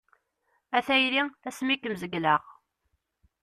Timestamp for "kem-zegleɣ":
1.77-2.41